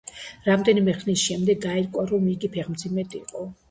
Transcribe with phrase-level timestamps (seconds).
[0.47, 3.51] რამდენიმე ხნის შემდეგ გაირკვა, რომ იგი ფეხმძიმედ იყო.